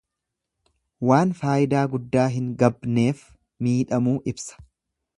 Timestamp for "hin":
2.39-2.49